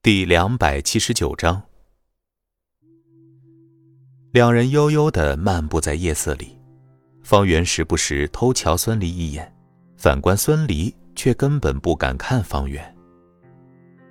[0.00, 1.60] 第两百七十九章，
[4.30, 6.56] 两人悠悠的漫步在夜色里，
[7.24, 9.52] 方圆时不时偷瞧孙离一眼，
[9.96, 12.96] 反观孙离却根本不敢看方圆。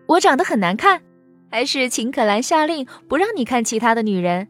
[0.07, 1.01] 我长得很难看，
[1.49, 4.45] 还是秦可兰下令不让你看其他的女人？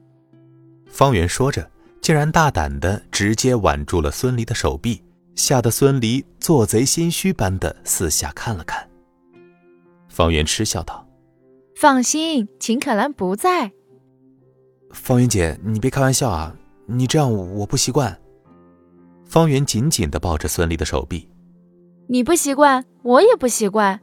[0.88, 1.70] 方圆说着，
[2.02, 5.04] 竟然大胆的直接挽住了孙离的手臂，
[5.36, 8.90] 吓得孙离做贼心虚般的四下看了看。
[10.10, 11.07] 方圆嗤笑道。
[11.80, 13.72] 放心，秦可兰不在。
[14.90, 16.56] 方圆姐，你别开玩笑啊！
[16.88, 18.20] 你这样我不习惯。
[19.28, 21.30] 方圆紧紧的抱着孙俪的手臂。
[22.08, 24.00] 你不习惯，我也不习惯。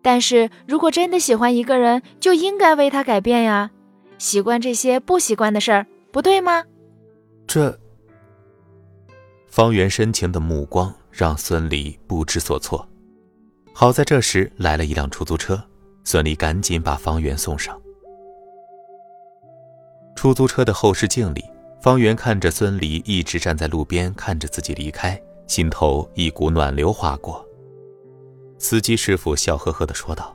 [0.00, 3.70] 但是如果真的喜欢一个人，就应该为他改变呀，
[4.16, 6.64] 习惯这些不习惯的事儿，不对吗？
[7.46, 7.78] 这……
[9.48, 12.88] 方圆深情的目光让孙俪不知所措。
[13.74, 15.62] 好在这时来了一辆出租车。
[16.10, 17.78] 孙俪赶紧把方圆送上
[20.16, 21.44] 出租车的后视镜里，
[21.82, 27.46] 方圆看着孙俪一直站在路边看着自己离开，心头一股暖流划过。
[28.56, 30.34] 司机师傅笑呵呵的说道：“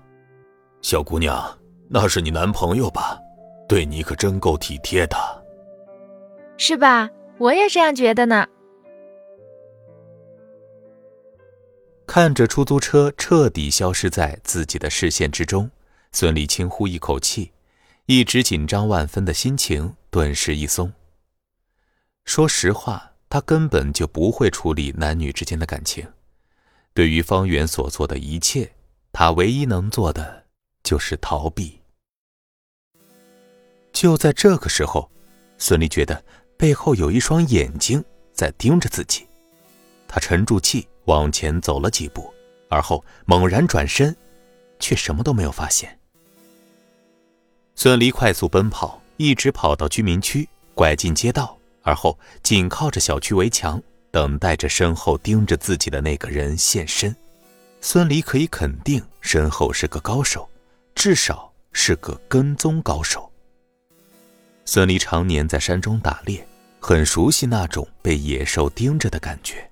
[0.84, 1.44] 小姑娘，
[1.90, 3.18] 那是你男朋友吧？
[3.68, 5.18] 对你可真够体贴的，
[6.56, 7.10] 是吧？
[7.40, 8.46] 我也这样觉得呢。”
[12.14, 15.68] 看着出租车彻底消失在自己的视线之中，
[16.12, 17.52] 孙俪轻呼一口气，
[18.06, 20.94] 一直紧张万分的心情顿时一松。
[22.24, 26.08] 说实话，他根本就不会处理男女之间的感情。
[26.94, 28.72] 对于方圆所做的一切，
[29.12, 30.46] 他唯一能做的
[30.84, 31.80] 就是逃避。
[33.92, 35.10] 就在这个时候，
[35.58, 36.24] 孙俪觉得
[36.58, 39.28] 背后有一双眼睛在盯着自己，
[40.14, 40.88] 他沉住气。
[41.06, 42.34] 往前走了几步，
[42.70, 44.16] 而后猛然转身，
[44.80, 46.00] 却什么都没有发现。
[47.76, 57.14] 孙离快速奔跑，一直跑到居民区，拐进街道，而后紧靠着小区围墙，等待着身后盯着自己的那个人现身。
[57.82, 60.50] 孙离可以肯定，身后是个高手，
[60.96, 63.30] 至少是个跟踪高手。
[64.64, 66.48] 孙离常年在山中打猎，
[66.80, 69.70] 很熟悉那种被野兽盯着的感觉。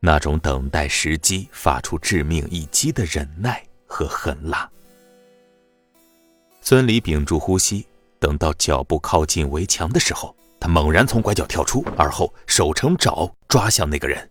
[0.00, 4.70] 那种等待时机发出致命一击的忍耐和狠辣。
[6.60, 7.86] 孙离屏住呼吸，
[8.18, 14.30] 等到脚步靠近围墙的时候，他猛然从拐角跳出，而后手成爪抓向那个人。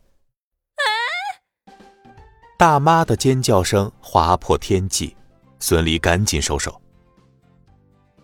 [2.58, 5.16] 大妈的尖叫声划破天际，
[5.60, 6.82] 孙离赶紧收手。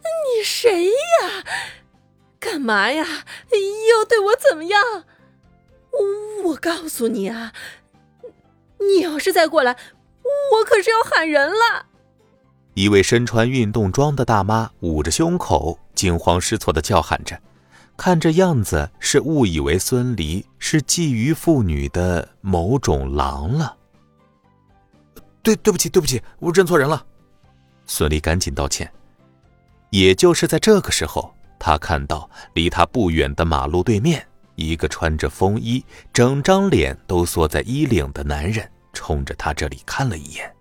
[0.03, 1.43] 你谁呀？
[2.39, 3.03] 干嘛呀？
[3.89, 4.81] 又对我怎么样？
[6.45, 7.53] 我告诉你啊，
[8.79, 9.77] 你要是再过来，
[10.53, 11.85] 我可是要喊人了。
[12.73, 17.39] 一位身穿运动装的大妈捂着胸口，惊慌失措的叫喊着，
[17.97, 23.77] 看这样子是误以为孙离是觊觎妇女的某种狼了。
[25.43, 27.05] 对，对不起，对不起，我认错人了。
[27.85, 28.91] 孙离赶紧道歉。
[29.89, 34.25] 也就是在这个时候，他看到离他不远的马路对面。
[34.55, 40.53] 一个穿着风衣、整张脸都缩在衣领的男人，冲着他这里看了一眼，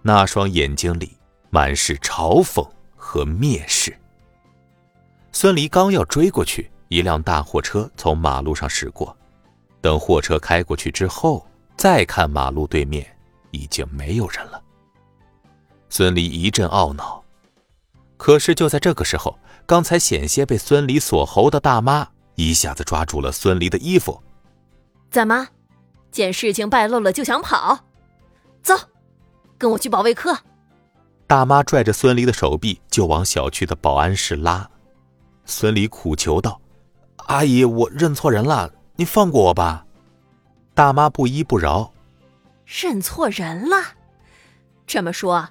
[0.00, 1.16] 那双眼睛里
[1.50, 3.96] 满是嘲讽和蔑视。
[5.32, 9.16] 孙离刚要追过去，一辆大货车从马路上驶过，
[9.80, 11.46] 等货车开过去之后，
[11.76, 13.06] 再看马路对面
[13.50, 14.62] 已经没有人了。
[15.88, 17.22] 孙离一阵懊恼，
[18.16, 22.08] 可是就在这个时候，刚才险些被孙离锁喉的大妈。
[22.48, 24.22] 一下子抓住了孙离的衣服，
[25.10, 25.48] 怎么，
[26.10, 27.78] 见事情败露了就想跑？
[28.62, 28.74] 走，
[29.58, 30.38] 跟我去保卫科。
[31.26, 34.68] 大妈拽着孙离的手臂就往小区的保安室拉。
[35.44, 36.60] 孙离苦求道
[37.28, 39.86] ：“阿姨，我认错人了，你放过我吧。”
[40.74, 41.92] 大妈不依不饶
[42.66, 43.76] ：“认错人了？
[44.86, 45.50] 这么说，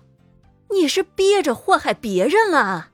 [0.70, 2.90] 你是憋着祸害别人了？”“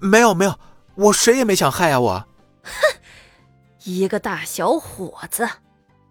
[0.00, 0.58] 没有，没有，
[0.96, 2.28] 我谁也没想害啊，我。”
[2.64, 3.00] 哼，
[3.86, 5.48] 一个大小伙子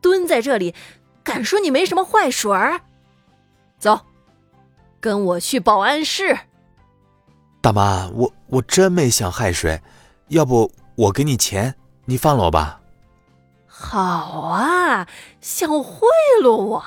[0.01, 0.73] 蹲在这里，
[1.23, 2.81] 敢说你没什么坏水儿？
[3.77, 3.99] 走，
[4.99, 6.37] 跟我去保安室。
[7.61, 9.81] 大妈，我我真没想害谁，
[10.29, 11.75] 要不我给你钱，
[12.05, 12.81] 你放了我吧。
[13.67, 13.99] 好
[14.41, 15.07] 啊，
[15.41, 16.07] 想贿
[16.41, 16.83] 赂我，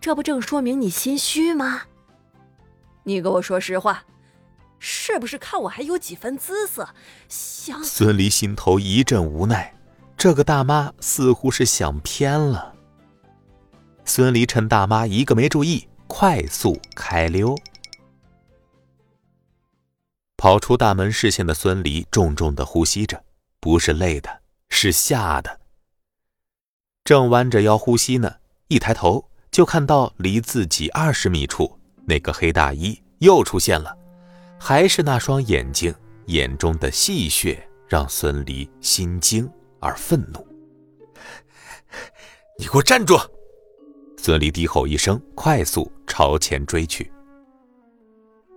[0.00, 1.84] 这不正说明你心虚吗？
[3.04, 4.04] 你给我说实话。
[4.78, 6.88] 是不是看我还有几分姿色？
[7.28, 9.74] 想孙离心头一阵无奈，
[10.16, 12.74] 这个大妈似乎是想偏了。
[14.04, 17.56] 孙离趁大妈一个没注意，快速开溜。
[20.36, 23.24] 跑出大门视线的孙离重重的呼吸着，
[23.58, 25.60] 不是累的，是吓的。
[27.02, 28.36] 正弯着腰呼吸呢，
[28.68, 33.96] 一抬头就看到离自己二十米处那个黑大衣又出现了，
[34.58, 35.94] 还是那双眼睛，
[36.26, 37.58] 眼中的戏谑
[37.88, 39.48] 让孙离心惊
[39.80, 40.46] 而愤怒。
[42.58, 43.18] 你给我站住！
[44.16, 47.10] 孙离低吼一声，快速朝前追去。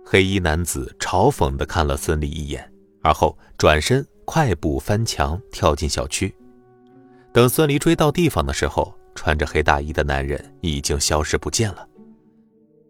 [0.04, 2.72] 黑衣男子嘲讽地看了孙离一眼，
[3.02, 6.34] 而后转身快步翻墙跳进小区。
[7.32, 11.86] 等孙离追到地方的时候，穿着黑大衣的男人已经消失不见了。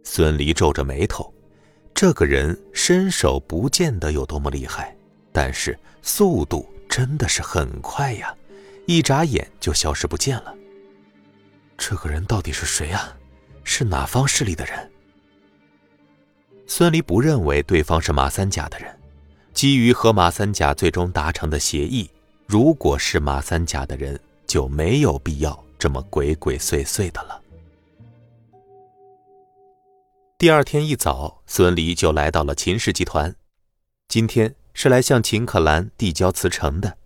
[0.03, 1.31] 孙离皱着眉头，
[2.01, 4.97] 这个人身手不见得有多么厉害，
[5.33, 8.35] 但是速度真的是很快呀，
[8.87, 10.55] 一眨眼就消失不见了。
[11.77, 13.15] 这个人到底是谁啊？
[13.65, 14.91] 是哪方势力的人？
[16.67, 18.99] 孙离不认为对方是马三甲的人。
[19.53, 22.11] 基于和马三甲最终达成的协议，
[22.47, 27.39] 如果是马三甲的人，就没有必要这么鬼鬼祟祟的了。
[30.41, 33.37] 第二天一早，孙离就来到了秦氏集团，
[34.09, 36.97] 今天是来向秦可兰递交辞呈的。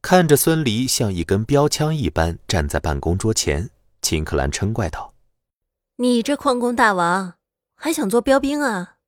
[0.00, 5.12] 看着孙离像一根标枪一般站在办公桌前，秦可兰嗔怪道
[5.98, 7.34] ：“你这矿工大王
[7.74, 8.98] 还想做标兵啊？”“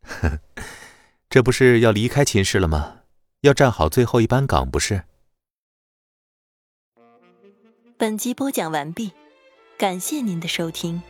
[0.00, 0.40] 呵，
[1.28, 3.00] 这不是要离开秦氏了吗？
[3.42, 5.04] 要站好最后一班岗不是？”
[7.98, 9.12] 本集播讲完毕，
[9.76, 11.02] 感谢您的收听。